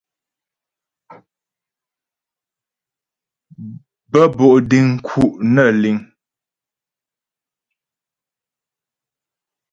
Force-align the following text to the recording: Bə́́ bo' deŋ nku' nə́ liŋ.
Bə́́ 4.11 4.25
bo' 4.35 4.57
deŋ 4.69 4.85
nku' 4.95 5.27
nə́ 5.53 5.69
liŋ. 5.81 5.97